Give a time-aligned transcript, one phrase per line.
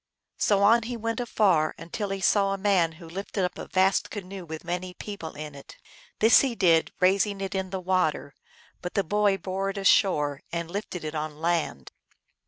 [0.39, 4.09] So on he went afar until he saw a man who lifted up a vast
[4.09, 5.77] canoe with many people in it.
[6.17, 7.37] This he did, THE THREE STRONG MEN.
[7.37, 8.35] 313 raising it in the water;
[8.81, 11.91] but the boy bore it ashore, and lifted it 011 land.